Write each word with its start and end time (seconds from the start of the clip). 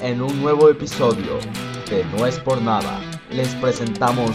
en 0.00 0.22
un 0.22 0.40
nuevo 0.40 0.68
episodio 0.68 1.38
de 1.90 2.04
No 2.16 2.26
es 2.26 2.38
por 2.38 2.62
nada. 2.62 3.00
Les 3.30 3.54
presentamos 3.56 4.30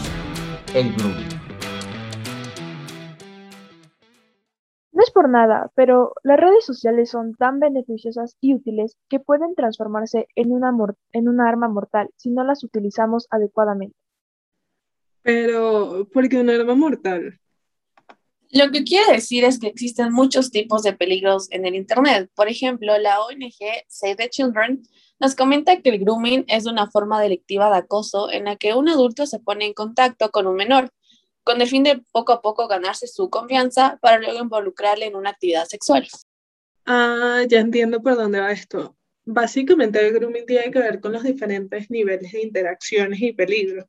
el 0.73 0.93
grooming. 0.95 1.29
No 4.91 5.01
es 5.01 5.11
por 5.11 5.29
nada, 5.29 5.71
pero 5.75 6.13
las 6.23 6.39
redes 6.39 6.65
sociales 6.65 7.09
son 7.09 7.35
tan 7.35 7.59
beneficiosas 7.59 8.35
y 8.41 8.55
útiles 8.55 8.97
que 9.09 9.19
pueden 9.19 9.55
transformarse 9.55 10.27
en 10.35 10.51
una, 10.51 10.71
en 11.13 11.29
una 11.29 11.47
arma 11.47 11.67
mortal 11.67 12.09
si 12.17 12.29
no 12.29 12.43
las 12.43 12.63
utilizamos 12.63 13.27
adecuadamente. 13.29 13.95
Pero, 15.21 16.07
¿por 16.11 16.27
qué 16.27 16.39
una 16.39 16.55
arma 16.55 16.75
mortal? 16.75 17.39
Lo 18.51 18.69
que 18.69 18.83
quiere 18.83 19.13
decir 19.13 19.45
es 19.45 19.57
que 19.57 19.65
existen 19.65 20.13
muchos 20.13 20.51
tipos 20.51 20.83
de 20.83 20.93
peligros 20.93 21.49
en 21.51 21.65
el 21.65 21.73
Internet. 21.73 22.29
Por 22.35 22.49
ejemplo, 22.49 22.95
la 22.99 23.19
ONG 23.21 23.55
Save 23.87 24.15
the 24.15 24.29
Children 24.29 24.83
nos 25.23 25.35
comenta 25.35 25.79
que 25.79 25.89
el 25.89 25.99
grooming 25.99 26.43
es 26.49 26.65
una 26.65 26.91
forma 26.91 27.21
delictiva 27.21 27.69
de 27.69 27.77
acoso 27.77 28.29
en 28.29 28.43
la 28.43 28.57
que 28.57 28.73
un 28.73 28.89
adulto 28.89 29.25
se 29.25 29.39
pone 29.39 29.65
en 29.65 29.73
contacto 29.73 30.31
con 30.31 30.47
un 30.47 30.55
menor, 30.55 30.89
con 31.45 31.61
el 31.61 31.69
fin 31.69 31.83
de 31.83 32.03
poco 32.11 32.33
a 32.33 32.41
poco 32.41 32.67
ganarse 32.67 33.07
su 33.07 33.29
confianza 33.29 33.97
para 34.01 34.19
luego 34.19 34.39
involucrarle 34.39 35.05
en 35.05 35.15
una 35.15 35.29
actividad 35.29 35.63
sexual. 35.63 36.05
Ah, 36.85 37.41
ya 37.47 37.61
entiendo 37.61 38.03
por 38.03 38.17
dónde 38.17 38.41
va 38.41 38.51
esto. 38.51 38.97
Básicamente 39.23 40.05
el 40.05 40.13
grooming 40.13 40.45
tiene 40.45 40.69
que 40.71 40.79
ver 40.79 40.99
con 40.99 41.13
los 41.13 41.23
diferentes 41.23 41.89
niveles 41.89 42.33
de 42.33 42.41
interacciones 42.41 43.21
y 43.21 43.31
peligros. 43.31 43.85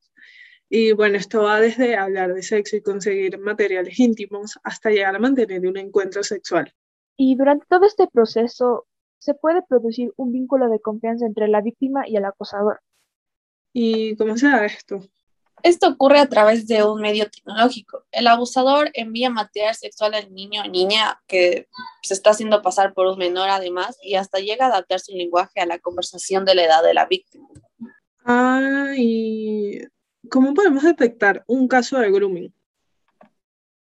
Y 0.70 0.92
bueno, 0.92 1.18
esto 1.18 1.42
va 1.42 1.58
desde 1.58 1.96
hablar 1.96 2.32
de 2.32 2.44
sexo 2.44 2.76
y 2.76 2.80
conseguir 2.80 3.38
materiales 3.38 3.98
íntimos 3.98 4.56
hasta 4.62 4.90
llegar 4.90 5.16
a 5.16 5.18
mantener 5.18 5.66
un 5.66 5.78
encuentro 5.78 6.22
sexual. 6.22 6.72
Y 7.16 7.34
durante 7.34 7.66
todo 7.68 7.86
este 7.86 8.06
proceso 8.06 8.86
se 9.24 9.34
puede 9.34 9.62
producir 9.62 10.12
un 10.16 10.32
vínculo 10.32 10.68
de 10.68 10.80
confianza 10.80 11.26
entre 11.26 11.48
la 11.48 11.60
víctima 11.60 12.06
y 12.06 12.16
el 12.16 12.24
acosador. 12.24 12.80
¿Y 13.72 14.16
cómo 14.16 14.36
se 14.36 14.48
da 14.48 14.64
esto? 14.64 15.00
Esto 15.62 15.88
ocurre 15.88 16.18
a 16.18 16.28
través 16.28 16.66
de 16.66 16.84
un 16.84 17.00
medio 17.00 17.30
tecnológico. 17.30 18.04
El 18.10 18.26
abusador 18.26 18.90
envía 18.92 19.30
material 19.30 19.74
sexual 19.74 20.14
al 20.14 20.32
niño 20.34 20.62
o 20.62 20.68
niña 20.68 21.22
que 21.26 21.68
se 22.02 22.12
está 22.12 22.30
haciendo 22.30 22.60
pasar 22.60 22.92
por 22.92 23.06
un 23.06 23.18
menor 23.18 23.48
además 23.48 23.96
y 24.02 24.16
hasta 24.16 24.40
llega 24.40 24.66
a 24.66 24.68
adaptar 24.68 25.00
su 25.00 25.12
lenguaje 25.12 25.60
a 25.60 25.66
la 25.66 25.78
conversación 25.78 26.44
de 26.44 26.54
la 26.54 26.64
edad 26.64 26.82
de 26.82 26.94
la 26.94 27.06
víctima. 27.06 27.48
Ah, 28.26 28.92
y 28.96 29.80
¿Cómo 30.30 30.54
podemos 30.54 30.82
detectar 30.82 31.44
un 31.46 31.68
caso 31.68 31.98
de 31.98 32.10
grooming? 32.10 32.52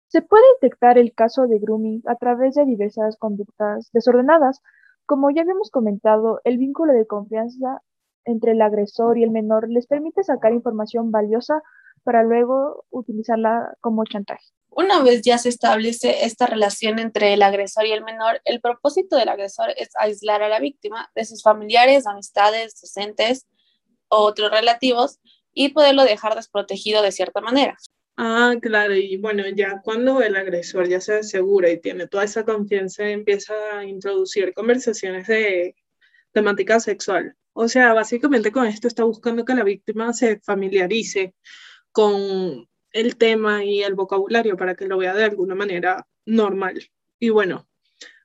Se 0.07 0.21
puede 0.21 0.43
detectar 0.59 0.97
el 0.97 1.13
caso 1.13 1.47
de 1.47 1.59
grooming 1.59 2.01
a 2.07 2.15
través 2.15 2.55
de 2.55 2.65
diversas 2.65 3.17
conductas 3.17 3.89
desordenadas. 3.93 4.61
Como 5.09 5.31
ya 5.31 5.41
habíamos 5.41 5.71
comentado, 5.71 6.39
el 6.43 6.59
vínculo 6.59 6.93
de 6.93 7.07
confianza 7.07 7.81
entre 8.25 8.51
el 8.51 8.61
agresor 8.61 9.17
y 9.17 9.23
el 9.23 9.31
menor 9.31 9.67
les 9.67 9.87
permite 9.87 10.23
sacar 10.23 10.53
información 10.53 11.09
valiosa 11.09 11.63
para 12.03 12.21
luego 12.21 12.85
utilizarla 12.91 13.73
como 13.81 14.05
chantaje. 14.05 14.45
Una 14.69 15.01
vez 15.01 15.23
ya 15.23 15.39
se 15.39 15.49
establece 15.49 16.25
esta 16.25 16.45
relación 16.45 16.99
entre 16.99 17.33
el 17.33 17.41
agresor 17.41 17.87
y 17.87 17.91
el 17.91 18.03
menor, 18.03 18.39
el 18.45 18.61
propósito 18.61 19.15
del 19.15 19.29
agresor 19.29 19.71
es 19.77 19.89
aislar 19.95 20.43
a 20.43 20.47
la 20.47 20.59
víctima 20.59 21.09
de 21.15 21.25
sus 21.25 21.41
familiares, 21.41 22.05
amistades, 22.05 22.79
docentes 22.79 23.47
o 24.09 24.17
otros 24.17 24.51
relativos 24.51 25.17
y 25.53 25.69
poderlo 25.69 26.03
dejar 26.03 26.35
desprotegido 26.35 27.01
de 27.01 27.11
cierta 27.11 27.41
manera. 27.41 27.75
Ah, 28.21 28.53
claro, 28.61 28.93
y 28.95 29.15
bueno, 29.15 29.47
ya 29.55 29.79
cuando 29.81 30.21
el 30.21 30.35
agresor 30.35 30.89
ya 30.89 30.99
se 30.99 31.19
asegura 31.19 31.69
y 31.69 31.79
tiene 31.79 32.05
toda 32.05 32.25
esa 32.25 32.43
confianza, 32.43 33.09
empieza 33.09 33.53
a 33.77 33.85
introducir 33.85 34.53
conversaciones 34.53 35.25
de 35.27 35.73
temática 36.33 36.81
sexual. 36.81 37.37
O 37.53 37.69
sea, 37.69 37.93
básicamente 37.93 38.51
con 38.51 38.67
esto 38.67 38.89
está 38.89 39.05
buscando 39.05 39.45
que 39.45 39.55
la 39.55 39.63
víctima 39.63 40.11
se 40.11 40.41
familiarice 40.41 41.33
con 41.93 42.67
el 42.91 43.15
tema 43.15 43.63
y 43.63 43.83
el 43.83 43.95
vocabulario 43.95 44.57
para 44.57 44.75
que 44.75 44.87
lo 44.87 44.97
vea 44.97 45.15
de 45.15 45.23
alguna 45.23 45.55
manera 45.55 46.05
normal. 46.25 46.91
Y 47.19 47.29
bueno, 47.29 47.69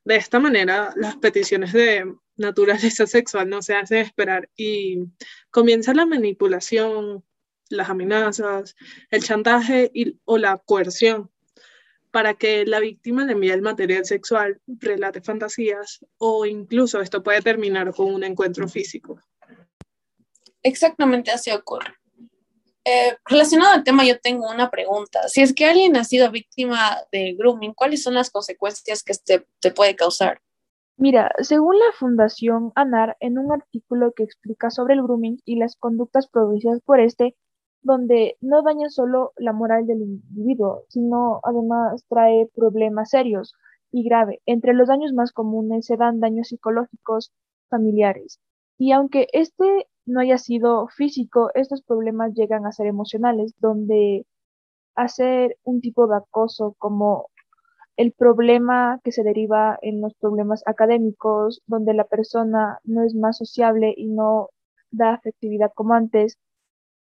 de 0.05 0.17
esta 0.17 0.41
manera 0.41 0.93
las 0.97 1.17
peticiones 1.19 1.73
de 1.73 2.13
naturaleza 2.37 3.07
sexual 3.07 3.49
no 3.49 3.63
se 3.63 3.77
hace 3.77 4.01
esperar 4.01 4.51
y 4.57 5.05
comienza 5.53 5.95
la 5.95 6.05
manipulación, 6.05 7.23
las 7.69 7.91
amenazas, 7.91 8.77
el 9.11 9.23
chantaje 9.23 9.91
y, 9.95 10.19
o 10.25 10.39
la 10.39 10.59
coerción 10.59 11.31
para 12.11 12.35
que 12.35 12.65
la 12.65 12.79
víctima 12.79 13.25
le 13.25 13.33
envíe 13.33 13.51
el 13.51 13.61
material 13.61 14.05
sexual, 14.05 14.61
relate 14.69 15.21
fantasías 15.21 15.99
o 16.19 16.47
incluso 16.47 17.01
esto 17.01 17.25
puede 17.25 17.43
terminar 17.43 17.93
con 17.93 18.15
un 18.15 18.23
encuentro 18.23 18.69
físico. 18.69 19.19
Exactamente 20.63 21.33
así 21.33 21.51
ocurre. 21.51 21.93
Eh, 22.85 23.17
relacionado 23.25 23.73
al 23.73 23.83
tema, 23.83 24.05
yo 24.05 24.21
tengo 24.21 24.49
una 24.49 24.71
pregunta. 24.71 25.27
Si 25.27 25.43
es 25.43 25.53
que 25.53 25.67
alguien 25.67 25.97
ha 25.97 26.05
sido 26.05 26.31
víctima 26.31 26.99
de 27.11 27.35
grooming, 27.35 27.75
¿cuáles 27.75 28.05
son 28.05 28.15
las 28.15 28.31
consecuencias 28.31 29.03
que 29.03 29.11
este 29.11 29.47
te 29.59 29.73
puede 29.73 29.97
causar? 29.97 30.41
Mira, 30.97 31.33
según 31.41 31.77
la 31.79 31.93
Fundación 31.99 32.71
ANAR, 32.77 33.17
en 33.19 33.39
un 33.39 33.53
artículo 33.53 34.13
que 34.13 34.23
explica 34.23 34.71
sobre 34.71 34.95
el 34.95 35.03
grooming 35.03 35.41
y 35.45 35.57
las 35.57 35.75
conductas 35.75 36.29
producidas 36.29 36.81
por 36.83 37.01
este, 37.01 37.35
donde 37.85 38.37
no 38.41 38.63
daña 38.63 38.89
solo 38.91 39.33
la 39.37 39.53
moral 39.53 39.87
del 39.87 40.03
individuo, 40.03 40.83
sino 40.89 41.41
además 41.45 42.05
trae 42.09 42.49
problemas 42.55 43.11
serios 43.11 43.55
y 43.93 44.03
graves. 44.05 44.41
Entre 44.47 44.75
los 44.75 44.89
daños 44.89 45.13
más 45.13 45.33
comunes 45.33 45.87
se 45.87 45.97
dan 45.97 46.19
daños 46.21 46.49
psicológicos 46.49 47.33
familiares. 47.71 48.41
Y 48.79 48.93
aunque 48.93 49.29
este 49.33 49.87
no 50.07 50.21
haya 50.21 50.39
sido 50.39 50.89
físico, 50.89 51.51
estos 51.55 51.83
problemas 51.83 52.35
llegan 52.35 52.67
a 52.67 52.73
ser 52.73 52.87
emocionales, 52.87 53.55
donde 53.61 54.27
hacer 54.97 55.57
un 55.65 55.81
tipo 55.81 56.07
de 56.07 56.17
acoso 56.17 56.75
como 56.79 57.29
el 57.97 58.13
problema 58.13 59.01
que 59.05 59.13
se 59.13 59.23
deriva 59.23 59.79
en 59.83 60.01
los 60.01 60.15
problemas 60.15 60.63
académicos, 60.67 61.63
donde 61.67 61.95
la 61.95 62.05
persona 62.05 62.79
no 62.85 63.05
es 63.05 63.15
más 63.15 63.39
sociable 63.39 63.95
y 63.97 64.09
no 64.09 64.49
da 64.91 65.15
afectividad 65.15 65.73
como 65.75 65.95
antes, 65.95 66.39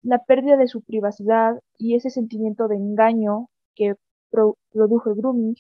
la 0.04 0.24
pérdida 0.24 0.58
de 0.58 0.68
su 0.68 0.82
privacidad 0.82 1.60
y 1.78 1.96
ese 1.96 2.10
sentimiento 2.10 2.68
de 2.68 2.76
engaño 2.76 3.50
que 3.76 3.96
produjo 4.30 5.10
el 5.10 5.16
grooming 5.16 5.56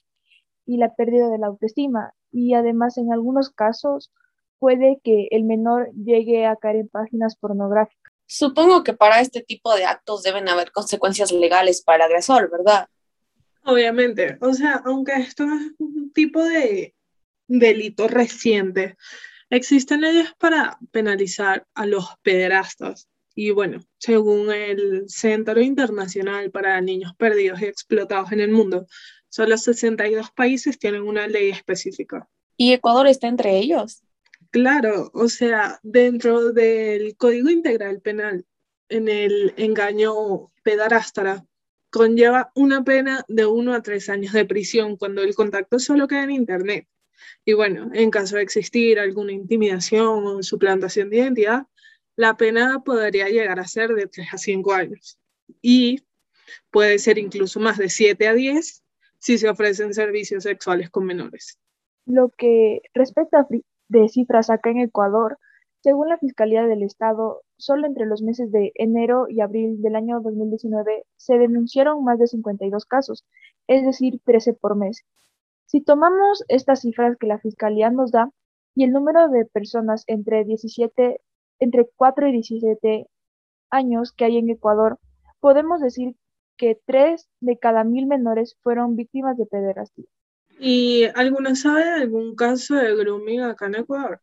y 0.65 0.77
la 0.77 0.93
pérdida 0.93 1.29
de 1.29 1.37
la 1.37 1.47
autoestima. 1.47 2.13
Y 2.31 2.53
además, 2.53 2.97
en 2.97 3.11
algunos 3.11 3.49
casos, 3.49 4.11
puede 4.59 4.99
que 5.03 5.27
el 5.31 5.43
menor 5.43 5.91
llegue 5.93 6.45
a 6.45 6.55
caer 6.55 6.77
en 6.77 6.89
páginas 6.89 7.35
pornográficas. 7.35 8.13
Supongo 8.25 8.83
que 8.83 8.93
para 8.93 9.21
este 9.21 9.41
tipo 9.41 9.75
de 9.75 9.85
actos 9.85 10.23
deben 10.23 10.47
haber 10.49 10.71
consecuencias 10.71 11.31
legales 11.31 11.81
para 11.81 12.05
el 12.05 12.11
agresor, 12.11 12.49
¿verdad? 12.49 12.87
Obviamente, 13.65 14.37
o 14.41 14.53
sea, 14.53 14.81
aunque 14.85 15.13
esto 15.13 15.43
es 15.43 15.73
un 15.77 16.11
tipo 16.13 16.43
de 16.43 16.95
delito 17.47 18.07
reciente, 18.07 18.97
existen 19.49 20.01
leyes 20.01 20.33
para 20.37 20.77
penalizar 20.91 21.65
a 21.73 21.85
los 21.85 22.07
pederastas. 22.21 23.07
Y 23.35 23.51
bueno, 23.51 23.79
según 23.97 24.51
el 24.51 25.05
Centro 25.07 25.61
Internacional 25.61 26.51
para 26.51 26.79
Niños 26.81 27.15
Perdidos 27.15 27.61
y 27.61 27.65
Explotados 27.65 28.31
en 28.31 28.41
el 28.41 28.51
Mundo, 28.51 28.85
solo 29.29 29.57
62 29.57 30.31
países 30.31 30.77
tienen 30.77 31.01
una 31.03 31.27
ley 31.27 31.49
específica. 31.49 32.29
¿Y 32.57 32.73
Ecuador 32.73 33.07
está 33.07 33.27
entre 33.27 33.57
ellos? 33.57 34.03
Claro, 34.51 35.09
o 35.15 35.29
sea, 35.29 35.79
dentro 35.81 36.51
del 36.53 37.17
Código 37.17 37.49
Integral 37.49 38.01
Penal, 38.01 38.45
en 38.89 39.07
el 39.07 39.53
engaño 39.57 40.47
pedarástara, 40.61 41.43
conlleva 41.89 42.51
una 42.53 42.83
pena 42.83 43.25
de 43.27 43.47
uno 43.47 43.73
a 43.73 43.81
tres 43.81 44.09
años 44.09 44.33
de 44.33 44.45
prisión 44.45 44.97
cuando 44.97 45.23
el 45.23 45.33
contacto 45.33 45.79
solo 45.79 46.07
queda 46.07 46.23
en 46.23 46.31
Internet. 46.31 46.87
Y 47.45 47.53
bueno, 47.53 47.89
en 47.93 48.11
caso 48.11 48.35
de 48.35 48.43
existir 48.43 48.99
alguna 48.99 49.31
intimidación 49.31 50.25
o 50.25 50.43
suplantación 50.43 51.09
de 51.09 51.17
identidad, 51.17 51.63
la 52.15 52.37
pena 52.37 52.81
podría 52.83 53.27
llegar 53.29 53.59
a 53.59 53.67
ser 53.67 53.93
de 53.93 54.07
tres 54.07 54.27
a 54.33 54.37
cinco 54.37 54.73
años. 54.73 55.17
Y 55.61 56.03
puede 56.71 56.99
ser 56.99 57.17
incluso 57.17 57.59
más 57.59 57.77
de 57.77 57.89
siete 57.89 58.27
a 58.27 58.33
diez 58.33 58.83
si 59.19 59.37
se 59.37 59.49
ofrecen 59.49 59.93
servicios 59.93 60.43
sexuales 60.43 60.89
con 60.89 61.05
menores. 61.05 61.59
Lo 62.05 62.29
que 62.29 62.81
respecta 62.93 63.47
de 63.87 64.09
cifras 64.09 64.49
acá 64.49 64.69
en 64.69 64.79
Ecuador, 64.79 65.37
según 65.81 66.09
la 66.09 66.17
Fiscalía 66.17 66.65
del 66.65 66.83
Estado, 66.83 67.41
solo 67.57 67.87
entre 67.87 68.05
los 68.05 68.21
meses 68.21 68.51
de 68.51 68.71
enero 68.75 69.27
y 69.29 69.41
abril 69.41 69.81
del 69.81 69.95
año 69.95 70.19
2019 70.21 71.05
se 71.15 71.37
denunciaron 71.37 72.03
más 72.03 72.19
de 72.19 72.27
52 72.27 72.85
casos, 72.85 73.25
es 73.67 73.85
decir, 73.85 74.19
13 74.25 74.53
por 74.53 74.75
mes. 74.75 75.05
Si 75.65 75.81
tomamos 75.81 76.43
estas 76.49 76.81
cifras 76.81 77.17
que 77.17 77.27
la 77.27 77.39
Fiscalía 77.39 77.89
nos 77.89 78.11
da 78.11 78.29
y 78.75 78.83
el 78.83 78.91
número 78.91 79.29
de 79.29 79.45
personas 79.45 80.03
entre 80.07 80.43
17, 80.43 81.21
entre 81.59 81.89
4 81.95 82.27
y 82.27 82.33
17 82.33 83.07
años 83.69 84.13
que 84.13 84.25
hay 84.25 84.37
en 84.37 84.49
Ecuador, 84.49 84.99
podemos 85.39 85.81
decir 85.81 86.15
que 86.57 86.79
3 86.85 87.29
de 87.41 87.57
cada 87.59 87.83
mil 87.83 88.07
menores 88.07 88.57
fueron 88.61 88.95
víctimas 88.95 89.37
de 89.37 89.45
pederastía. 89.45 90.05
¿Y 90.59 91.05
alguna 91.15 91.55
sabe 91.55 91.83
de 91.83 91.91
algún 92.03 92.35
caso 92.35 92.75
de 92.75 92.95
grooming 92.95 93.41
acá 93.41 93.67
en 93.67 93.75
Ecuador? 93.75 94.21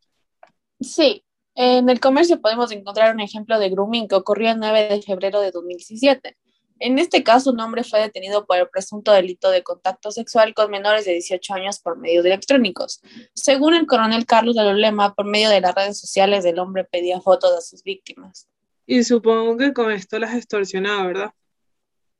Sí, 0.81 1.25
En 1.55 1.89
el 1.91 2.01
comercio 2.01 2.41
podemos 2.41 2.73
encontrar 2.73 3.15
un 3.15 3.21
ejemplo 3.21 3.59
de 3.59 3.71
grooming 3.71 4.09
que 4.09 4.15
ocurrió 4.15 4.51
el 4.53 4.59
9 4.61 4.89
de 4.89 5.03
febrero 5.03 5.41
de 5.41 5.51
2017. 5.51 6.37
En 6.81 6.99
este 6.99 7.23
caso, 7.23 7.51
un 7.51 7.61
hombre 7.61 7.85
fue 7.85 8.01
detenido 8.01 8.47
por 8.47 8.57
el 8.57 8.69
presunto 8.71 9.13
delito 9.13 9.51
de 9.51 9.63
contacto 9.63 10.11
sexual 10.11 10.55
con 10.55 10.71
menores 10.71 11.05
de 11.05 11.13
18 11.13 11.53
años 11.53 11.79
por 11.79 11.99
medios 11.99 12.25
electrónicos. 12.25 13.03
Según 13.35 13.75
el 13.75 13.87
coronel 13.87 14.25
Carlos 14.25 14.57
de 14.57 14.65
Lolema, 14.65 15.15
por 15.15 15.27
medio 15.27 15.51
de 15.51 15.61
las 15.61 15.75
redes 15.75 16.01
sociales, 16.01 16.43
el 16.47 16.59
hombre 16.59 16.85
pedía 16.85 17.21
fotos 17.21 17.55
de 17.55 17.61
sus 17.61 17.83
víctimas. 17.85 18.49
Y 18.87 19.05
supongo 19.05 19.59
que 19.59 19.75
con 19.75 19.93
esto 19.93 20.19
las 20.19 20.35
extorsionaba, 20.35 21.07
¿verdad? 21.07 21.31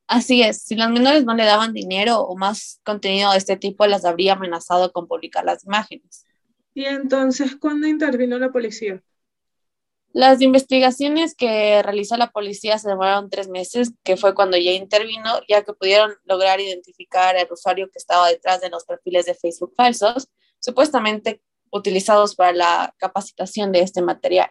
Así 0.05 0.43
es, 0.43 0.61
si 0.61 0.75
los 0.75 0.89
menores 0.91 1.25
no 1.25 1.33
le 1.33 1.45
daban 1.45 1.73
dinero 1.73 2.19
o 2.19 2.37
más 2.37 2.81
contenido 2.83 3.31
de 3.31 3.39
este 3.39 3.57
tipo, 3.57 3.87
las 3.87 4.05
habría 4.05 4.33
amenazado 4.33 4.91
con 4.91 5.07
publicar 5.07 5.43
las 5.43 5.63
imágenes. 5.63 6.25
¿Y 6.75 6.85
entonces 6.85 7.55
cuándo 7.55 7.87
intervino 7.87 8.37
la 8.37 8.51
policía? 8.51 9.01
Las 10.13 10.41
investigaciones 10.41 11.35
que 11.35 11.81
realizó 11.83 12.17
la 12.17 12.31
policía 12.31 12.77
se 12.77 12.89
demoraron 12.89 13.29
tres 13.29 13.47
meses, 13.47 13.93
que 14.03 14.17
fue 14.17 14.35
cuando 14.35 14.57
ya 14.57 14.71
intervino, 14.71 15.39
ya 15.47 15.63
que 15.63 15.73
pudieron 15.73 16.11
lograr 16.25 16.59
identificar 16.59 17.37
al 17.37 17.47
usuario 17.49 17.89
que 17.89 17.97
estaba 17.97 18.27
detrás 18.27 18.59
de 18.59 18.69
los 18.69 18.83
perfiles 18.83 19.25
de 19.25 19.35
Facebook 19.35 19.73
falsos, 19.75 20.27
supuestamente 20.59 21.41
utilizados 21.71 22.35
para 22.35 22.51
la 22.51 22.95
capacitación 22.97 23.71
de 23.71 23.79
este 23.79 24.01
material. 24.01 24.49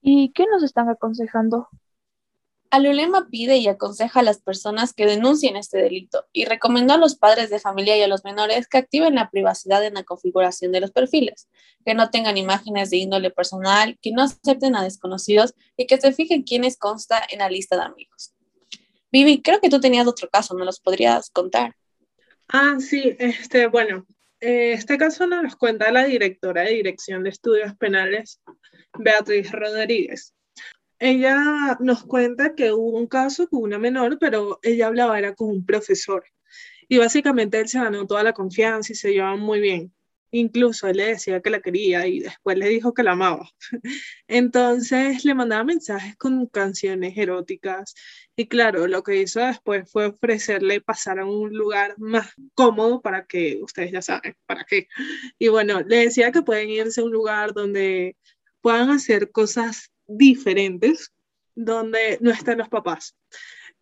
¿Y 0.00 0.32
qué 0.32 0.46
nos 0.46 0.62
están 0.62 0.88
aconsejando? 0.88 1.68
Alulema 2.70 3.28
pide 3.30 3.56
y 3.56 3.68
aconseja 3.68 4.20
a 4.20 4.22
las 4.22 4.38
personas 4.38 4.92
que 4.92 5.06
denuncien 5.06 5.56
este 5.56 5.78
delito 5.78 6.26
y 6.32 6.44
recomendó 6.44 6.94
a 6.94 6.98
los 6.98 7.16
padres 7.16 7.50
de 7.50 7.58
familia 7.58 7.96
y 7.96 8.02
a 8.02 8.08
los 8.08 8.24
menores 8.24 8.68
que 8.68 8.78
activen 8.78 9.14
la 9.14 9.30
privacidad 9.30 9.84
en 9.84 9.94
la 9.94 10.04
configuración 10.04 10.72
de 10.72 10.80
los 10.80 10.90
perfiles, 10.90 11.48
que 11.84 11.94
no 11.94 12.10
tengan 12.10 12.36
imágenes 12.36 12.90
de 12.90 12.98
índole 12.98 13.30
personal, 13.30 13.98
que 14.02 14.12
no 14.12 14.22
acepten 14.22 14.76
a 14.76 14.82
desconocidos 14.82 15.54
y 15.76 15.86
que 15.86 16.00
se 16.00 16.12
fijen 16.12 16.42
quiénes 16.42 16.76
consta 16.76 17.22
en 17.30 17.40
la 17.40 17.50
lista 17.50 17.76
de 17.76 17.82
amigos. 17.82 18.34
Vivi, 19.12 19.42
creo 19.42 19.60
que 19.60 19.70
tú 19.70 19.80
tenías 19.80 20.06
otro 20.06 20.28
caso, 20.28 20.54
¿no 20.54 20.64
los 20.64 20.80
podrías 20.80 21.30
contar? 21.30 21.74
Ah, 22.48 22.76
sí, 22.78 23.16
este, 23.18 23.66
bueno, 23.66 24.06
eh, 24.40 24.72
este 24.72 24.98
caso 24.98 25.26
nos 25.26 25.56
cuenta 25.56 25.90
la 25.92 26.04
directora 26.04 26.62
de 26.62 26.70
Dirección 26.72 27.22
de 27.22 27.30
Estudios 27.30 27.74
Penales, 27.76 28.40
Beatriz 28.98 29.50
Rodríguez 29.52 30.34
ella 30.98 31.76
nos 31.80 32.04
cuenta 32.04 32.54
que 32.54 32.72
hubo 32.72 32.98
un 32.98 33.06
caso 33.06 33.48
con 33.48 33.62
una 33.62 33.78
menor, 33.78 34.18
pero 34.18 34.58
ella 34.62 34.86
hablaba 34.86 35.18
era 35.18 35.34
con 35.34 35.48
un 35.48 35.64
profesor. 35.66 36.24
Y 36.88 36.98
básicamente 36.98 37.58
él 37.60 37.68
se 37.68 37.78
ganó 37.78 38.06
toda 38.06 38.22
la 38.22 38.32
confianza 38.32 38.92
y 38.92 38.96
se 38.96 39.12
llevaban 39.12 39.40
muy 39.40 39.60
bien. 39.60 39.92
Incluso 40.32 40.88
él 40.88 40.98
le 40.98 41.06
decía 41.06 41.40
que 41.40 41.50
la 41.50 41.60
quería 41.60 42.06
y 42.06 42.20
después 42.20 42.58
le 42.58 42.68
dijo 42.68 42.94
que 42.94 43.02
la 43.02 43.12
amaba. 43.12 43.48
Entonces 44.28 45.24
le 45.24 45.34
mandaba 45.34 45.64
mensajes 45.64 46.16
con 46.16 46.46
canciones 46.46 47.16
eróticas. 47.16 47.94
Y 48.36 48.46
claro, 48.48 48.86
lo 48.86 49.02
que 49.02 49.16
hizo 49.16 49.40
después 49.40 49.90
fue 49.90 50.06
ofrecerle 50.06 50.80
pasar 50.80 51.20
a 51.20 51.26
un 51.26 51.54
lugar 51.54 51.94
más 51.98 52.32
cómodo 52.54 53.00
para 53.00 53.24
que, 53.26 53.60
ustedes 53.62 53.92
ya 53.92 54.02
saben, 54.02 54.34
para 54.46 54.64
qué. 54.64 54.88
Y 55.38 55.48
bueno, 55.48 55.80
le 55.82 55.98
decía 55.98 56.32
que 56.32 56.42
pueden 56.42 56.70
irse 56.70 57.00
a 57.00 57.04
un 57.04 57.12
lugar 57.12 57.54
donde 57.54 58.16
puedan 58.60 58.90
hacer 58.90 59.30
cosas 59.30 59.90
diferentes 60.06 61.12
donde 61.54 62.18
no 62.20 62.30
están 62.30 62.58
los 62.58 62.68
papás. 62.68 63.16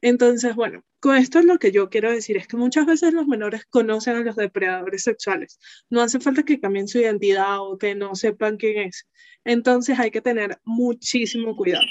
Entonces, 0.00 0.54
bueno, 0.54 0.84
con 1.00 1.16
esto 1.16 1.40
lo 1.40 1.58
que 1.58 1.72
yo 1.72 1.88
quiero 1.88 2.10
decir 2.10 2.36
es 2.36 2.46
que 2.46 2.58
muchas 2.58 2.84
veces 2.84 3.14
los 3.14 3.26
menores 3.26 3.64
conocen 3.66 4.16
a 4.16 4.20
los 4.20 4.36
depredadores 4.36 5.02
sexuales. 5.02 5.58
No 5.88 6.02
hace 6.02 6.20
falta 6.20 6.42
que 6.42 6.60
cambien 6.60 6.88
su 6.88 6.98
identidad 6.98 7.60
o 7.60 7.78
que 7.78 7.94
no 7.94 8.14
sepan 8.14 8.58
quién 8.58 8.88
es. 8.88 9.06
Entonces 9.44 9.98
hay 9.98 10.10
que 10.10 10.20
tener 10.20 10.58
muchísimo 10.64 11.56
cuidado. 11.56 11.86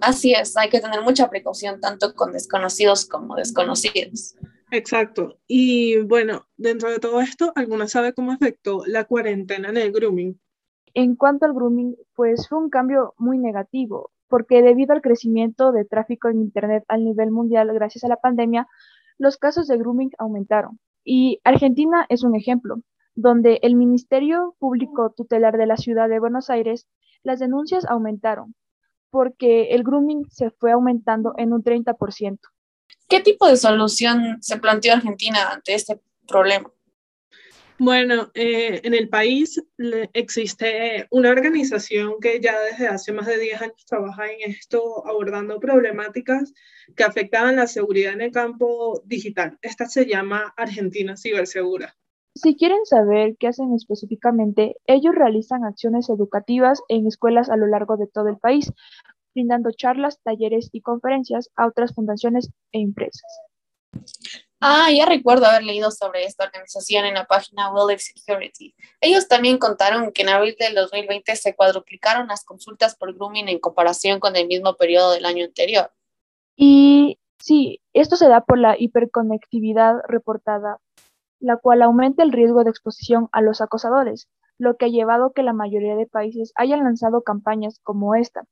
Así 0.00 0.32
es, 0.32 0.56
hay 0.56 0.68
que 0.68 0.80
tener 0.80 1.02
mucha 1.02 1.28
precaución 1.28 1.80
tanto 1.80 2.14
con 2.14 2.32
desconocidos 2.32 3.06
como 3.06 3.34
desconocidos. 3.36 4.36
Exacto. 4.70 5.38
Y 5.46 5.98
bueno, 5.98 6.48
dentro 6.56 6.90
de 6.90 6.98
todo 6.98 7.20
esto, 7.20 7.52
¿alguna 7.56 7.88
sabe 7.88 8.12
cómo 8.12 8.32
afectó 8.32 8.84
la 8.86 9.04
cuarentena 9.04 9.68
en 9.68 9.76
el 9.76 9.92
grooming? 9.92 10.40
En 10.96 11.14
cuanto 11.14 11.44
al 11.44 11.52
grooming, 11.52 11.94
pues 12.14 12.48
fue 12.48 12.56
un 12.56 12.70
cambio 12.70 13.12
muy 13.18 13.36
negativo, 13.36 14.12
porque 14.28 14.62
debido 14.62 14.94
al 14.94 15.02
crecimiento 15.02 15.70
de 15.70 15.84
tráfico 15.84 16.30
en 16.30 16.40
Internet 16.40 16.84
a 16.88 16.96
nivel 16.96 17.30
mundial 17.30 17.70
gracias 17.74 18.02
a 18.04 18.08
la 18.08 18.16
pandemia, 18.16 18.66
los 19.18 19.36
casos 19.36 19.68
de 19.68 19.76
grooming 19.76 20.12
aumentaron. 20.16 20.80
Y 21.04 21.38
Argentina 21.44 22.06
es 22.08 22.24
un 22.24 22.34
ejemplo, 22.34 22.80
donde 23.14 23.58
el 23.60 23.76
Ministerio 23.76 24.56
Público 24.58 25.12
Tutelar 25.14 25.58
de 25.58 25.66
la 25.66 25.76
Ciudad 25.76 26.08
de 26.08 26.18
Buenos 26.18 26.48
Aires, 26.48 26.86
las 27.22 27.40
denuncias 27.40 27.84
aumentaron, 27.84 28.54
porque 29.10 29.74
el 29.74 29.82
grooming 29.82 30.24
se 30.30 30.48
fue 30.48 30.72
aumentando 30.72 31.34
en 31.36 31.52
un 31.52 31.62
30%. 31.62 32.38
¿Qué 33.06 33.20
tipo 33.20 33.46
de 33.46 33.58
solución 33.58 34.38
se 34.40 34.56
planteó 34.56 34.94
Argentina 34.94 35.50
ante 35.52 35.74
este 35.74 36.00
problema? 36.26 36.70
Bueno, 37.78 38.30
eh, 38.32 38.80
en 38.84 38.94
el 38.94 39.10
país 39.10 39.62
existe 40.14 41.06
una 41.10 41.30
organización 41.30 42.14
que 42.22 42.40
ya 42.40 42.58
desde 42.60 42.88
hace 42.88 43.12
más 43.12 43.26
de 43.26 43.38
10 43.38 43.60
años 43.60 43.84
trabaja 43.86 44.30
en 44.30 44.50
esto, 44.50 45.06
abordando 45.06 45.60
problemáticas 45.60 46.54
que 46.96 47.04
afectaban 47.04 47.56
la 47.56 47.66
seguridad 47.66 48.14
en 48.14 48.22
el 48.22 48.30
campo 48.32 49.02
digital. 49.04 49.58
Esta 49.60 49.86
se 49.86 50.06
llama 50.06 50.54
Argentina 50.56 51.18
Cibersegura. 51.18 51.94
Si 52.34 52.56
quieren 52.56 52.84
saber 52.84 53.36
qué 53.38 53.48
hacen 53.48 53.74
específicamente, 53.74 54.76
ellos 54.86 55.14
realizan 55.14 55.64
acciones 55.64 56.08
educativas 56.08 56.82
en 56.88 57.06
escuelas 57.06 57.50
a 57.50 57.56
lo 57.56 57.66
largo 57.66 57.98
de 57.98 58.06
todo 58.06 58.28
el 58.28 58.38
país, 58.38 58.72
brindando 59.34 59.70
charlas, 59.70 60.20
talleres 60.22 60.70
y 60.72 60.80
conferencias 60.80 61.50
a 61.56 61.66
otras 61.66 61.94
fundaciones 61.94 62.50
e 62.72 62.80
empresas. 62.80 63.40
Ah, 64.60 64.90
ya 64.90 65.04
recuerdo 65.04 65.44
haber 65.44 65.64
leído 65.64 65.90
sobre 65.90 66.24
esta 66.24 66.44
organización 66.44 67.04
en 67.04 67.14
la 67.14 67.26
página 67.26 67.70
Wildlife 67.72 68.14
Security. 68.14 68.74
Ellos 69.02 69.28
también 69.28 69.58
contaron 69.58 70.12
que 70.12 70.22
en 70.22 70.30
abril 70.30 70.56
del 70.58 70.74
2020 70.74 71.36
se 71.36 71.54
cuadruplicaron 71.54 72.28
las 72.28 72.42
consultas 72.42 72.96
por 72.96 73.14
grooming 73.14 73.48
en 73.48 73.58
comparación 73.58 74.18
con 74.18 74.34
el 74.34 74.46
mismo 74.46 74.74
periodo 74.76 75.12
del 75.12 75.26
año 75.26 75.44
anterior. 75.44 75.92
Y 76.56 77.18
sí, 77.38 77.82
esto 77.92 78.16
se 78.16 78.28
da 78.28 78.40
por 78.40 78.58
la 78.58 78.76
hiperconectividad 78.78 79.96
reportada, 80.08 80.78
la 81.38 81.58
cual 81.58 81.82
aumenta 81.82 82.22
el 82.22 82.32
riesgo 82.32 82.64
de 82.64 82.70
exposición 82.70 83.28
a 83.32 83.42
los 83.42 83.60
acosadores, 83.60 84.26
lo 84.56 84.78
que 84.78 84.86
ha 84.86 84.88
llevado 84.88 85.26
a 85.26 85.32
que 85.34 85.42
la 85.42 85.52
mayoría 85.52 85.96
de 85.96 86.06
países 86.06 86.52
hayan 86.54 86.82
lanzado 86.82 87.22
campañas 87.22 87.78
como 87.82 88.14
esta, 88.14 88.44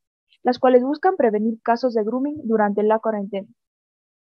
las 0.43 0.59
cuales 0.59 0.83
buscan 0.83 1.17
prevenir 1.17 1.63
casos 1.63 1.94
de 1.94 2.05
grooming 2.05 2.43
durante 2.44 2.82
la 2.82 2.99
cuarentena. 2.99 3.49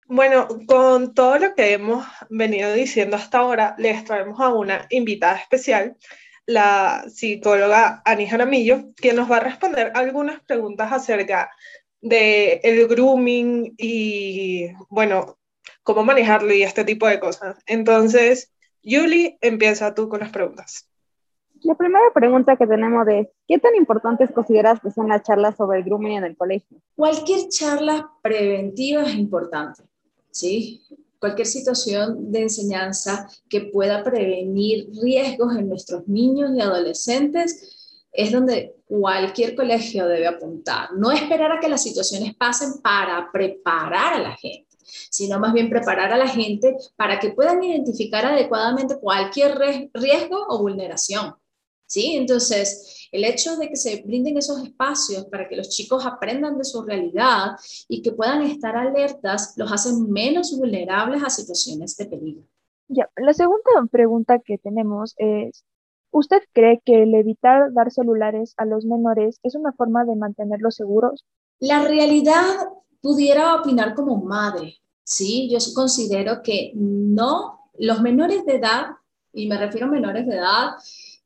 Bueno, 0.09 0.47
con 0.67 1.15
todo 1.15 1.39
lo 1.39 1.55
que 1.55 1.73
hemos 1.73 2.07
venido 2.31 2.73
diciendo 2.73 3.17
hasta 3.17 3.39
ahora, 3.39 3.75
les 3.77 4.05
traemos 4.05 4.39
a 4.41 4.55
una 4.55 4.87
invitada 4.91 5.37
especial, 5.37 5.97
la 6.47 7.05
psicóloga 7.09 8.03
Ani 8.05 8.29
Jaramillo, 8.29 8.93
quien 8.95 9.17
nos 9.17 9.29
va 9.31 9.39
a 9.39 9.41
responder 9.41 9.91
algunas 9.95 10.41
preguntas 10.45 10.93
acerca 10.93 11.51
de 12.01 12.61
el 12.63 12.87
grooming 12.87 13.75
y, 13.77 14.69
bueno, 14.89 15.39
cómo 15.83 16.05
manejarlo 16.05 16.55
y 16.55 16.63
este 16.63 16.85
tipo 16.85 17.09
de 17.09 17.19
cosas. 17.19 17.57
Entonces, 17.67 18.53
Julie, 18.85 19.39
empieza 19.41 19.93
tú 19.93 20.09
con 20.09 20.21
las 20.21 20.31
preguntas. 20.31 20.89
La 21.63 21.75
primera 21.75 22.05
pregunta 22.15 22.57
que 22.57 22.67
tenemos 22.67 23.09
es, 23.09 23.27
¿qué 23.49 23.59
tan 23.59 23.75
importantes 23.75 24.31
consideras 24.31 24.79
que 24.79 24.93
son 24.93 25.09
las 25.09 25.25
charlas 25.25 25.57
sobre 25.57 25.79
el 25.79 25.85
grooming 25.85 26.19
en 26.19 26.25
el 26.25 26.37
colegio? 26.37 26.79
Cualquier 26.95 27.49
charla 27.49 28.09
preventiva 28.23 29.03
es 29.03 29.15
importante. 29.15 29.83
¿Sí? 30.37 30.83
Cualquier 31.19 31.47
situación 31.47 32.31
de 32.31 32.43
enseñanza 32.43 33.29
que 33.49 33.63
pueda 33.63 34.05
prevenir 34.05 34.89
riesgos 35.03 35.57
en 35.57 35.69
nuestros 35.69 36.07
niños 36.07 36.51
y 36.55 36.61
adolescentes 36.61 38.07
es 38.13 38.33
donde 38.33 38.75
cualquier 38.87 39.55
colegio 39.55 40.07
debe 40.07 40.27
apuntar. 40.27 40.91
No 40.95 41.11
esperar 41.11 41.53
a 41.53 41.61
que 41.61 41.69
las 41.69 41.83
situaciones 41.83 42.35
pasen 42.35 42.81
para 42.83 43.31
preparar 43.33 44.15
a 44.15 44.21
la 44.21 44.37
gente, 44.37 44.77
sino 45.11 45.39
más 45.39 45.53
bien 45.53 45.71
preparar 45.71 46.13
a 46.13 46.19
la 46.19 46.29
gente 46.29 46.77
para 46.97 47.19
que 47.19 47.31
puedan 47.31 47.63
identificar 47.63 48.25
adecuadamente 48.25 48.99
cualquier 48.99 49.59
riesgo 49.93 50.47
o 50.49 50.59
vulneración. 50.61 51.35
¿Sí? 51.87 52.17
Entonces, 52.17 53.09
el 53.13 53.25
hecho 53.25 53.57
de 53.57 53.69
que 53.69 53.77
se 53.77 54.03
brinden 54.03 54.37
esos 54.37 54.63
espacios 54.63 55.25
para 55.27 55.49
que 55.49 55.57
los 55.57 55.69
chicos 55.69 56.05
aprendan 56.05 56.59
de 56.59 56.65
su 56.65 56.83
realidad 56.83 57.53
y 57.89 58.03
que 58.03 58.13
puedan 58.13 58.43
estar 58.43 58.77
alertas 58.77 59.55
los 59.57 59.71
hace 59.71 59.93
menos 59.95 60.57
vulnerables 60.59 61.23
a 61.23 61.31
situaciones 61.31 61.97
de 61.97 62.07
peligro. 62.07 62.45
Ya, 62.89 63.09
la 63.17 63.33
segunda 63.33 63.87
pregunta 63.91 64.39
que 64.39 64.59
tenemos 64.59 65.15
es, 65.19 65.65
¿usted 66.11 66.43
cree 66.53 66.81
que 66.85 67.03
el 67.03 67.15
evitar 67.15 67.73
dar 67.73 67.91
celulares 67.91 68.55
a 68.57 68.65
los 68.65 68.85
menores 68.85 69.39
es 69.43 69.55
una 69.55 69.73
forma 69.73 70.05
de 70.05 70.17
mantenerlos 70.17 70.77
seguros? 70.77 71.25
La 71.59 71.83
realidad 71.83 72.45
pudiera 73.01 73.55
opinar 73.55 73.95
como 73.95 74.17
madre, 74.17 74.77
¿sí? 75.03 75.49
Yo 75.51 75.59
considero 75.75 76.43
que 76.43 76.73
no, 76.75 77.71
los 77.79 78.03
menores 78.03 78.45
de 78.45 78.57
edad, 78.57 78.87
y 79.33 79.49
me 79.49 79.59
refiero 79.59 79.87
a 79.87 79.91
menores 79.91 80.27
de 80.27 80.37
edad, 80.37 80.71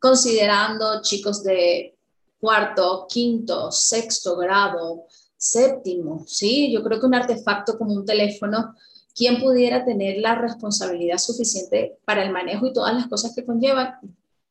considerando 0.00 1.02
chicos 1.02 1.44
de 1.44 1.96
cuarto, 2.40 3.06
quinto, 3.08 3.70
sexto 3.70 4.36
grado, 4.36 5.04
séptimo, 5.36 6.24
¿sí? 6.26 6.72
Yo 6.72 6.82
creo 6.82 6.98
que 6.98 7.06
un 7.06 7.14
artefacto 7.14 7.78
como 7.78 7.94
un 7.94 8.04
teléfono, 8.04 8.74
¿quién 9.14 9.40
pudiera 9.40 9.84
tener 9.84 10.18
la 10.18 10.34
responsabilidad 10.34 11.18
suficiente 11.18 11.98
para 12.04 12.24
el 12.24 12.32
manejo 12.32 12.66
y 12.66 12.72
todas 12.72 12.94
las 12.94 13.08
cosas 13.08 13.34
que 13.34 13.44
conllevan 13.44 13.94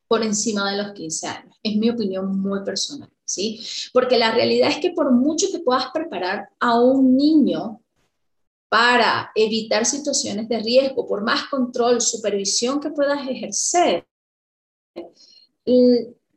por 0.07 0.23
encima 0.23 0.71
de 0.71 0.77
los 0.77 0.93
15 0.93 1.27
años? 1.27 1.57
Es 1.63 1.75
mi 1.75 1.89
opinión 1.89 2.39
muy 2.39 2.63
personal, 2.63 3.09
¿sí? 3.25 3.59
Porque 3.91 4.19
la 4.19 4.31
realidad 4.31 4.69
es 4.69 4.77
que 4.77 4.91
por 4.91 5.11
mucho 5.11 5.47
que 5.51 5.59
puedas 5.59 5.87
preparar 5.91 6.49
a 6.59 6.79
un 6.79 7.17
niño 7.17 7.81
para 8.69 9.31
evitar 9.33 9.83
situaciones 9.83 10.47
de 10.47 10.59
riesgo, 10.59 11.07
por 11.07 11.23
más 11.23 11.45
control, 11.49 12.01
supervisión 12.01 12.79
que 12.79 12.91
puedas 12.91 13.27
ejercer, 13.27 14.05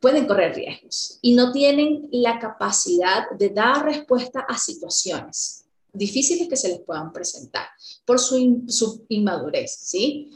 pueden 0.01 0.27
correr 0.27 0.55
riesgos 0.55 1.19
y 1.23 1.35
no 1.35 1.53
tienen 1.53 2.09
la 2.11 2.39
capacidad 2.39 3.31
de 3.39 3.51
dar 3.51 3.85
respuesta 3.85 4.41
a 4.41 4.59
situaciones 4.59 5.65
difíciles 5.93 6.49
que 6.49 6.57
se 6.57 6.69
les 6.69 6.81
puedan 6.81 7.13
presentar 7.13 7.67
por 8.05 8.19
su, 8.19 8.65
su 8.69 9.05
inmadurez, 9.09 9.77
¿sí? 9.81 10.31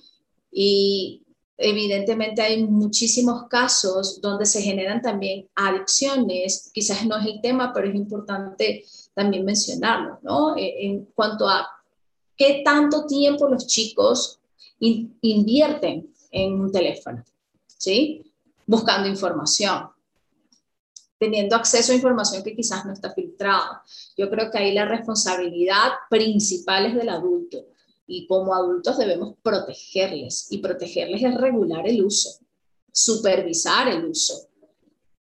Y 0.53 1.23
evidentemente 1.57 2.43
hay 2.43 2.65
muchísimos 2.65 3.49
casos 3.49 4.21
donde 4.21 4.47
se 4.47 4.61
generan 4.61 5.01
también 5.01 5.49
adicciones, 5.55 6.71
quizás 6.73 7.05
no 7.07 7.17
es 7.17 7.27
el 7.27 7.41
tema, 7.41 7.73
pero 7.73 7.89
es 7.89 7.95
importante 7.95 8.85
también 9.15 9.45
mencionarlo, 9.45 10.19
¿no? 10.23 10.57
E, 10.57 10.87
en 10.87 11.07
cuanto 11.15 11.49
a 11.49 11.67
qué 12.37 12.63
tanto 12.65 13.07
tiempo 13.07 13.49
los 13.49 13.67
chicos 13.67 14.39
invierten 14.79 16.13
en 16.31 16.61
un 16.61 16.71
teléfono, 16.71 17.25
¿sí? 17.67 18.23
Buscando 18.67 19.09
información, 19.09 19.91
teniendo 21.19 21.57
acceso 21.57 21.93
a 21.93 21.95
información 21.95 22.43
que 22.43 22.55
quizás 22.55 22.85
no 22.85 22.93
está 22.93 23.13
filtrada. 23.13 23.83
Yo 24.17 24.29
creo 24.29 24.51
que 24.51 24.59
ahí 24.59 24.75
la 24.75 24.85
responsabilidad 24.85 25.93
principal 26.11 26.87
es 26.87 26.95
del 26.95 27.09
adulto 27.09 27.59
y 28.07 28.27
como 28.27 28.55
adultos 28.55 28.99
debemos 28.99 29.35
protegerles 29.43 30.49
y 30.51 30.59
protegerles 30.59 31.23
es 31.23 31.35
regular 31.35 31.87
el 31.87 32.05
uso, 32.05 32.41
supervisar 32.93 33.89
el 33.89 34.05
uso. 34.07 34.49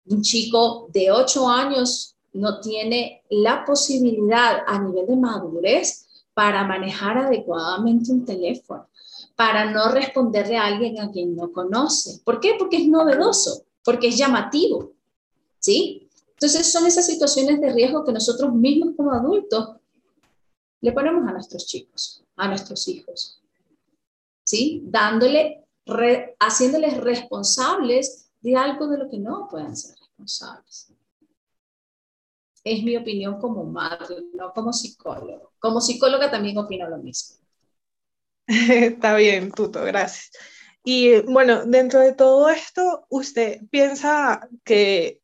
Un 0.06 0.22
chico 0.22 0.88
de 0.92 1.10
8 1.10 1.48
años 1.48 2.16
no 2.32 2.60
tiene 2.60 3.22
la 3.30 3.64
posibilidad 3.64 4.62
a 4.66 4.78
nivel 4.80 5.06
de 5.06 5.16
madurez 5.16 6.06
para 6.34 6.64
manejar 6.64 7.18
adecuadamente 7.18 8.12
un 8.12 8.24
teléfono, 8.24 8.87
para 9.38 9.70
no 9.70 9.92
responderle 9.92 10.56
a 10.56 10.66
alguien 10.66 10.98
a 10.98 11.12
quien 11.12 11.36
no 11.36 11.52
conoce. 11.52 12.20
¿Por 12.24 12.40
qué? 12.40 12.56
Porque 12.58 12.78
es 12.78 12.88
novedoso, 12.88 13.66
porque 13.84 14.08
es 14.08 14.16
llamativo, 14.18 14.94
¿sí? 15.60 16.10
Entonces 16.30 16.72
son 16.72 16.86
esas 16.86 17.06
situaciones 17.06 17.60
de 17.60 17.72
riesgo 17.72 18.04
que 18.04 18.10
nosotros 18.10 18.52
mismos 18.52 18.96
como 18.96 19.12
adultos 19.12 19.76
le 20.80 20.90
ponemos 20.90 21.28
a 21.28 21.32
nuestros 21.32 21.66
chicos, 21.66 22.24
a 22.34 22.48
nuestros 22.48 22.88
hijos, 22.88 23.40
¿sí? 24.42 24.82
Dándole, 24.86 25.64
haciéndoles 26.40 26.96
responsables 26.96 28.32
de 28.40 28.56
algo 28.56 28.88
de 28.88 28.98
lo 28.98 29.08
que 29.08 29.18
no 29.18 29.46
pueden 29.48 29.76
ser 29.76 29.94
responsables 30.00 30.92
es 32.64 32.82
mi 32.82 32.96
opinión 32.96 33.40
como 33.40 33.62
madre, 33.62 34.16
no 34.34 34.52
como 34.52 34.72
psicólogo. 34.72 35.52
Como 35.60 35.80
psicóloga 35.80 36.28
también 36.28 36.58
opino 36.58 36.88
lo 36.88 36.98
mismo. 36.98 37.36
Está 38.70 39.14
bien, 39.14 39.52
Tuto, 39.52 39.84
gracias. 39.84 40.30
Y 40.82 41.20
bueno, 41.20 41.66
dentro 41.66 42.00
de 42.00 42.14
todo 42.14 42.48
esto, 42.48 43.04
¿usted 43.10 43.60
piensa 43.70 44.48
que 44.64 45.20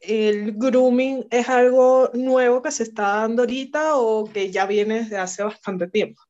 el 0.00 0.54
grooming 0.54 1.26
es 1.30 1.48
algo 1.48 2.10
nuevo 2.14 2.60
que 2.62 2.72
se 2.72 2.82
está 2.82 3.20
dando 3.20 3.42
ahorita 3.42 3.96
o 3.96 4.24
que 4.24 4.50
ya 4.50 4.66
viene 4.66 5.02
desde 5.02 5.18
hace 5.18 5.44
bastante 5.44 5.86
tiempo? 5.86 6.20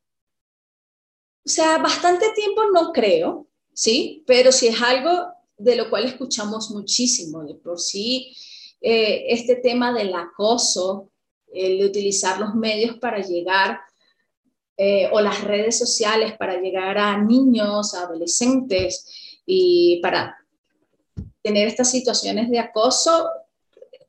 O 1.47 1.49
sea, 1.49 1.79
bastante 1.79 2.27
tiempo 2.35 2.63
no 2.75 2.93
creo, 2.93 3.49
¿sí? 3.73 4.23
Pero 4.27 4.53
sí 4.53 4.69
es 4.69 4.83
algo 4.83 5.29
de 5.57 5.77
lo 5.77 5.89
cual 5.89 6.05
escuchamos 6.05 6.71
muchísimo. 6.71 7.43
De 7.43 7.55
por 7.55 7.81
sí, 7.81 8.37
eh, 8.83 9.25
este 9.29 9.57
tema 9.57 9.95
del 9.95 10.15
acoso, 10.15 11.11
el 11.51 11.79
de 11.79 11.87
utilizar 11.87 12.39
los 12.39 12.55
medios 12.55 12.99
para 12.99 13.21
llegar, 13.21 13.81
eh, 14.76 15.09
o 15.12 15.21
las 15.21 15.43
redes 15.45 15.78
sociales 15.78 16.35
para 16.38 16.61
llegar 16.61 16.99
a 16.99 17.19
niños, 17.19 17.95
a 17.95 18.02
adolescentes 18.02 19.07
y 19.47 20.00
para 20.02 20.37
tener 21.43 21.69
estas 21.69 21.90
situaciones 21.90 22.50
de 22.50 22.59
acoso, 22.59 23.28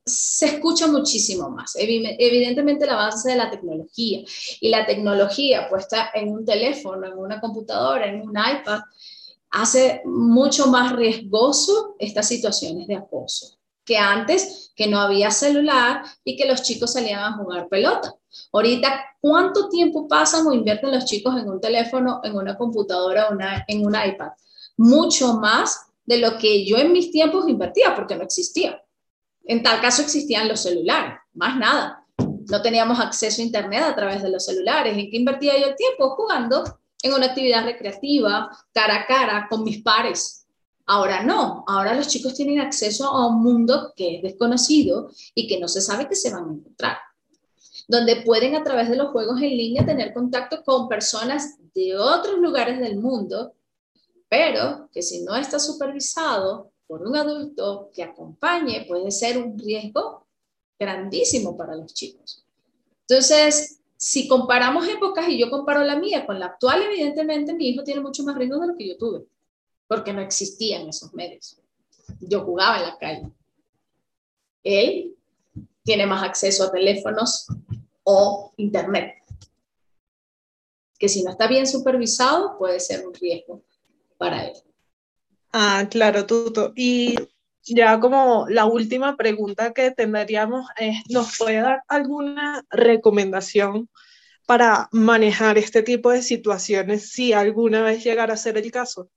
se 0.05 0.45
escucha 0.45 0.87
muchísimo 0.87 1.49
más. 1.49 1.75
Evidentemente 1.75 2.85
el 2.85 2.91
avance 2.91 3.29
de 3.29 3.35
la 3.35 3.49
tecnología 3.49 4.23
y 4.59 4.69
la 4.69 4.85
tecnología 4.85 5.67
puesta 5.67 6.11
en 6.13 6.29
un 6.29 6.45
teléfono, 6.45 7.07
en 7.07 7.17
una 7.17 7.41
computadora, 7.41 8.07
en 8.07 8.21
un 8.21 8.31
iPad, 8.31 8.81
hace 9.51 10.01
mucho 10.05 10.67
más 10.67 10.95
riesgoso 10.95 11.95
estas 11.99 12.27
situaciones 12.27 12.87
de 12.87 12.95
acoso 12.95 13.57
que 13.85 13.97
antes, 13.97 14.71
que 14.75 14.87
no 14.87 14.99
había 14.99 15.31
celular 15.31 16.03
y 16.23 16.35
que 16.35 16.45
los 16.45 16.63
chicos 16.63 16.93
salían 16.93 17.19
a 17.19 17.37
jugar 17.37 17.69
pelota. 17.69 18.15
Ahorita, 18.51 19.05
¿cuánto 19.19 19.69
tiempo 19.69 20.07
pasan 20.07 20.47
o 20.47 20.53
invierten 20.53 20.91
los 20.91 21.05
chicos 21.05 21.35
en 21.37 21.49
un 21.49 21.59
teléfono, 21.59 22.21
en 22.23 22.35
una 22.35 22.57
computadora, 22.57 23.27
en 23.67 23.85
un 23.85 23.95
iPad? 23.95 24.29
Mucho 24.77 25.35
más 25.35 25.87
de 26.05 26.17
lo 26.17 26.37
que 26.37 26.65
yo 26.65 26.77
en 26.77 26.91
mis 26.91 27.11
tiempos 27.11 27.47
invertía, 27.47 27.95
porque 27.95 28.15
no 28.15 28.23
existía. 28.23 28.81
En 29.43 29.63
tal 29.63 29.81
caso 29.81 30.01
existían 30.01 30.47
los 30.47 30.61
celulares, 30.61 31.19
más 31.33 31.57
nada. 31.57 32.05
No 32.17 32.61
teníamos 32.61 32.99
acceso 32.99 33.41
a 33.41 33.45
Internet 33.45 33.83
a 33.83 33.95
través 33.95 34.21
de 34.21 34.29
los 34.29 34.45
celulares. 34.45 34.97
¿En 34.97 35.09
qué 35.09 35.17
invertía 35.17 35.59
yo 35.59 35.67
el 35.67 35.75
tiempo? 35.75 36.11
Jugando 36.11 36.63
en 37.01 37.13
una 37.13 37.27
actividad 37.27 37.65
recreativa, 37.65 38.49
cara 38.71 39.01
a 39.01 39.05
cara, 39.05 39.47
con 39.49 39.63
mis 39.63 39.81
pares, 39.81 40.45
Ahora 40.87 41.23
no, 41.23 41.63
ahora 41.67 41.95
los 41.95 42.07
chicos 42.07 42.35
tienen 42.35 42.59
acceso 42.59 43.07
a 43.07 43.27
un 43.27 43.41
mundo 43.41 43.93
que 43.95 44.17
es 44.17 44.21
desconocido 44.21 45.09
y 45.33 45.47
que 45.47 45.59
no 45.59 45.67
se 45.67 45.81
sabe 45.81 46.07
que 46.07 46.15
se 46.15 46.31
van 46.31 46.47
a 46.47 46.53
encontrar, 46.53 46.97
donde 47.87 48.17
pueden 48.17 48.55
a 48.55 48.63
través 48.63 48.89
de 48.89 48.95
los 48.95 49.11
juegos 49.11 49.41
en 49.41 49.49
línea 49.49 49.85
tener 49.85 50.13
contacto 50.13 50.63
con 50.63 50.87
personas 50.87 51.57
de 51.73 51.95
otros 51.97 52.39
lugares 52.39 52.79
del 52.79 52.97
mundo, 52.97 53.53
pero 54.29 54.89
que 54.91 55.01
si 55.01 55.23
no 55.23 55.35
está 55.35 55.59
supervisado 55.59 56.71
por 56.87 57.01
un 57.03 57.15
adulto 57.15 57.89
que 57.93 58.03
acompañe, 58.03 58.85
puede 58.87 59.11
ser 59.11 59.37
un 59.37 59.57
riesgo 59.57 60.25
grandísimo 60.79 61.55
para 61.55 61.75
los 61.75 61.93
chicos. 61.93 62.43
Entonces, 63.07 63.79
si 63.97 64.27
comparamos 64.27 64.87
épocas 64.87 65.27
y 65.29 65.39
yo 65.39 65.49
comparo 65.49 65.83
la 65.83 65.95
mía 65.95 66.25
con 66.25 66.39
la 66.39 66.47
actual, 66.47 66.81
evidentemente 66.83 67.53
mi 67.53 67.69
hijo 67.69 67.83
tiene 67.83 68.01
mucho 68.01 68.23
más 68.23 68.35
riesgo 68.35 68.59
de 68.59 68.67
lo 68.67 68.75
que 68.75 68.87
yo 68.87 68.97
tuve 68.97 69.25
porque 69.87 70.13
no 70.13 70.21
existían 70.21 70.87
esos 70.87 71.13
medios. 71.13 71.57
Yo 72.19 72.43
jugaba 72.43 72.77
en 72.77 72.83
la 72.83 72.97
calle. 72.97 73.31
Él 74.63 75.15
tiene 75.83 76.05
más 76.07 76.23
acceso 76.23 76.63
a 76.63 76.71
teléfonos 76.71 77.47
o 78.05 78.53
internet, 78.57 79.15
que 80.97 81.09
si 81.09 81.23
no 81.23 81.31
está 81.31 81.47
bien 81.47 81.67
supervisado 81.67 82.57
puede 82.57 82.79
ser 82.79 83.05
un 83.05 83.13
riesgo 83.13 83.61
para 84.17 84.45
él. 84.45 84.53
Ah, 85.51 85.87
claro, 85.89 86.25
Tuto. 86.25 86.71
Y 86.75 87.15
ya 87.63 87.99
como 87.99 88.45
la 88.47 88.65
última 88.65 89.17
pregunta 89.17 89.73
que 89.73 89.91
tendríamos 89.91 90.67
es, 90.77 90.97
¿nos 91.09 91.37
puede 91.37 91.61
dar 91.61 91.81
alguna 91.87 92.63
recomendación 92.69 93.89
para 94.45 94.87
manejar 94.91 95.57
este 95.57 95.81
tipo 95.81 96.11
de 96.11 96.21
situaciones 96.21 97.11
si 97.11 97.33
alguna 97.33 97.81
vez 97.81 98.03
llegara 98.03 98.35
a 98.35 98.37
ser 98.37 98.57
el 98.57 98.71
caso? 98.71 99.09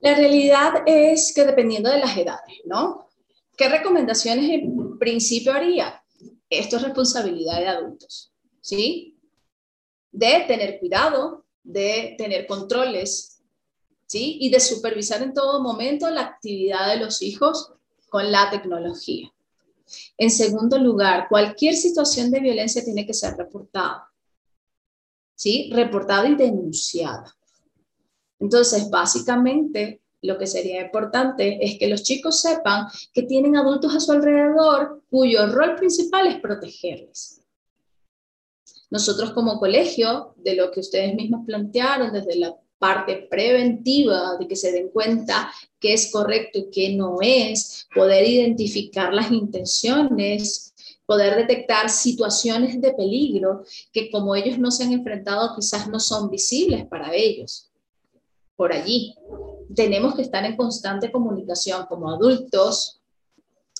La 0.00 0.14
realidad 0.14 0.82
es 0.86 1.32
que 1.34 1.44
dependiendo 1.44 1.90
de 1.90 1.98
las 1.98 2.16
edades, 2.16 2.60
¿no? 2.64 3.08
¿Qué 3.56 3.68
recomendaciones 3.68 4.50
en 4.50 4.98
principio 4.98 5.52
haría? 5.52 6.02
Esto 6.50 6.76
es 6.76 6.82
responsabilidad 6.82 7.58
de 7.58 7.68
adultos, 7.68 8.32
¿sí? 8.60 9.18
De 10.10 10.44
tener 10.46 10.78
cuidado, 10.78 11.44
de 11.62 12.14
tener 12.16 12.46
controles, 12.46 13.42
¿sí? 14.06 14.38
Y 14.40 14.50
de 14.50 14.60
supervisar 14.60 15.22
en 15.22 15.34
todo 15.34 15.62
momento 15.62 16.08
la 16.10 16.22
actividad 16.22 16.88
de 16.88 17.00
los 17.00 17.20
hijos 17.22 17.72
con 18.08 18.32
la 18.32 18.50
tecnología. 18.50 19.32
En 20.16 20.30
segundo 20.30 20.78
lugar, 20.78 21.28
cualquier 21.28 21.74
situación 21.74 22.30
de 22.30 22.40
violencia 22.40 22.84
tiene 22.84 23.06
que 23.06 23.14
ser 23.14 23.36
reportada, 23.36 24.10
¿sí? 25.34 25.70
Reportada 25.72 26.28
y 26.28 26.34
denunciada. 26.34 27.34
Entonces, 28.38 28.88
básicamente, 28.88 30.00
lo 30.22 30.38
que 30.38 30.46
sería 30.46 30.82
importante 30.82 31.58
es 31.64 31.78
que 31.78 31.88
los 31.88 32.02
chicos 32.02 32.40
sepan 32.40 32.86
que 33.12 33.22
tienen 33.22 33.56
adultos 33.56 33.94
a 33.94 34.00
su 34.00 34.12
alrededor 34.12 35.02
cuyo 35.10 35.46
rol 35.46 35.76
principal 35.76 36.26
es 36.26 36.40
protegerles. 36.40 37.42
Nosotros 38.90 39.32
como 39.32 39.58
colegio, 39.58 40.34
de 40.36 40.56
lo 40.56 40.70
que 40.70 40.80
ustedes 40.80 41.14
mismos 41.14 41.44
plantearon, 41.46 42.12
desde 42.12 42.36
la 42.36 42.56
parte 42.78 43.26
preventiva 43.28 44.36
de 44.38 44.46
que 44.46 44.56
se 44.56 44.72
den 44.72 44.88
cuenta 44.88 45.52
qué 45.78 45.92
es 45.94 46.10
correcto 46.10 46.58
y 46.58 46.70
qué 46.70 46.94
no 46.94 47.18
es, 47.20 47.86
poder 47.94 48.26
identificar 48.26 49.12
las 49.12 49.30
intenciones, 49.30 50.74
poder 51.04 51.36
detectar 51.36 51.90
situaciones 51.90 52.80
de 52.80 52.92
peligro 52.92 53.64
que 53.92 54.10
como 54.10 54.34
ellos 54.36 54.58
no 54.58 54.70
se 54.70 54.84
han 54.84 54.92
enfrentado 54.92 55.54
quizás 55.56 55.88
no 55.88 55.98
son 56.00 56.30
visibles 56.30 56.86
para 56.86 57.14
ellos. 57.14 57.70
Por 58.56 58.72
allí 58.72 59.14
tenemos 59.74 60.14
que 60.14 60.22
estar 60.22 60.44
en 60.44 60.56
constante 60.56 61.10
comunicación 61.10 61.86
como 61.86 62.10
adultos 62.10 63.00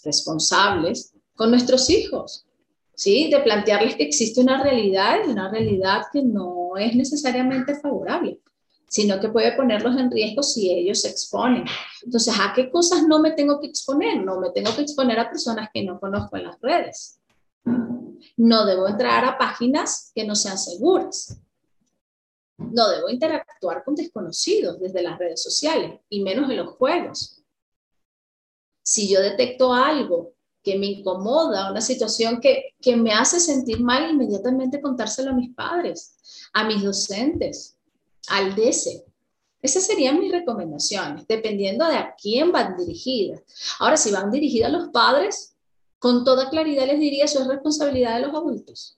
responsables 0.04 1.12
con 1.34 1.50
nuestros 1.50 1.88
hijos, 1.90 2.46
¿sí? 2.94 3.30
De 3.30 3.40
plantearles 3.40 3.96
que 3.96 4.04
existe 4.04 4.40
una 4.40 4.62
realidad 4.62 5.18
y 5.26 5.30
una 5.30 5.50
realidad 5.50 6.02
que 6.12 6.22
no 6.22 6.76
es 6.76 6.94
necesariamente 6.94 7.74
favorable 7.74 8.40
sino 8.88 9.20
que 9.20 9.28
puede 9.28 9.52
ponerlos 9.52 9.96
en 9.96 10.10
riesgo 10.10 10.42
si 10.42 10.70
ellos 10.70 11.02
se 11.02 11.10
exponen. 11.10 11.64
Entonces, 12.02 12.34
¿a 12.40 12.52
qué 12.54 12.70
cosas 12.70 13.06
no 13.06 13.20
me 13.20 13.32
tengo 13.32 13.60
que 13.60 13.66
exponer? 13.66 14.24
No 14.24 14.40
me 14.40 14.50
tengo 14.50 14.74
que 14.74 14.82
exponer 14.82 15.20
a 15.20 15.28
personas 15.28 15.68
que 15.72 15.84
no 15.84 16.00
conozco 16.00 16.36
en 16.36 16.44
las 16.44 16.60
redes. 16.60 17.20
No 18.36 18.64
debo 18.64 18.88
entrar 18.88 19.24
a 19.24 19.36
páginas 19.36 20.10
que 20.14 20.24
no 20.24 20.34
sean 20.34 20.58
seguras. 20.58 21.38
No 22.58 22.90
debo 22.90 23.08
interactuar 23.08 23.84
con 23.84 23.94
desconocidos 23.94 24.80
desde 24.80 25.02
las 25.02 25.18
redes 25.18 25.42
sociales 25.42 26.00
y 26.10 26.22
menos 26.22 26.50
en 26.50 26.56
los 26.56 26.74
juegos. 26.76 27.42
Si 28.82 29.08
yo 29.08 29.20
detecto 29.20 29.72
algo 29.72 30.34
que 30.62 30.78
me 30.78 30.86
incomoda, 30.86 31.70
una 31.70 31.80
situación 31.80 32.40
que, 32.40 32.74
que 32.80 32.96
me 32.96 33.12
hace 33.12 33.38
sentir 33.38 33.80
mal, 33.80 34.10
inmediatamente 34.10 34.80
contárselo 34.80 35.30
a 35.30 35.34
mis 35.34 35.54
padres, 35.54 36.16
a 36.52 36.64
mis 36.64 36.82
docentes, 36.82 37.76
al 38.28 38.54
DC. 38.54 39.04
Esas 39.62 39.86
serían 39.86 40.20
mis 40.20 40.32
recomendaciones, 40.32 41.26
dependiendo 41.26 41.86
de 41.86 41.96
a 41.96 42.14
quién 42.20 42.52
van 42.52 42.76
dirigidas. 42.76 43.42
Ahora, 43.78 43.96
si 43.96 44.10
van 44.10 44.30
dirigidas 44.30 44.68
a 44.68 44.76
los 44.76 44.88
padres, 44.90 45.56
con 45.98 46.24
toda 46.24 46.50
claridad 46.50 46.86
les 46.86 47.00
diría, 47.00 47.24
eso 47.24 47.40
es 47.40 47.48
responsabilidad 47.48 48.16
de 48.16 48.26
los 48.26 48.34
adultos. 48.34 48.97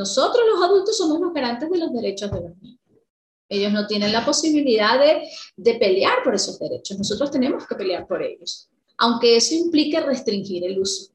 Nosotros 0.00 0.42
los 0.50 0.62
adultos 0.62 0.96
somos 0.96 1.20
los 1.20 1.34
garantes 1.34 1.68
de 1.68 1.76
los 1.76 1.92
derechos 1.92 2.30
de 2.30 2.40
los 2.40 2.56
niños. 2.56 2.80
Ellos 3.50 3.70
no 3.70 3.86
tienen 3.86 4.12
la 4.12 4.24
posibilidad 4.24 4.98
de, 4.98 5.28
de 5.56 5.74
pelear 5.74 6.22
por 6.24 6.34
esos 6.34 6.58
derechos. 6.58 6.96
Nosotros 6.96 7.30
tenemos 7.30 7.66
que 7.66 7.74
pelear 7.74 8.06
por 8.06 8.22
ellos, 8.22 8.70
aunque 8.96 9.36
eso 9.36 9.54
implique 9.54 10.00
restringir 10.00 10.64
el 10.64 10.80
uso. 10.80 11.12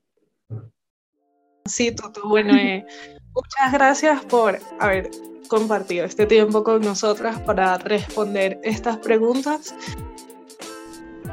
Sí, 1.66 1.96
Tutu, 1.96 2.30
bueno, 2.30 2.56
eh, 2.56 2.86
muchas 3.34 3.74
gracias 3.74 4.24
por 4.26 4.60
haber 4.80 5.10
compartido 5.48 6.06
este 6.06 6.28
tiempo 6.28 6.64
con 6.64 6.82
nosotras 6.82 7.42
para 7.42 7.80
responder 7.80 8.60
estas 8.62 8.98
preguntas. 8.98 9.74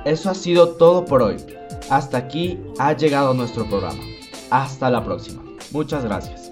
Eso 0.07 0.31
ha 0.31 0.35
sido 0.35 0.77
todo 0.77 1.05
por 1.05 1.23
hoy. 1.23 1.37
Hasta 1.91 2.17
aquí 2.17 2.59
ha 2.79 2.97
llegado 2.97 3.35
nuestro 3.35 3.69
programa. 3.69 4.03
Hasta 4.49 4.89
la 4.89 5.05
próxima. 5.05 5.45
Muchas 5.71 6.03
gracias. 6.03 6.52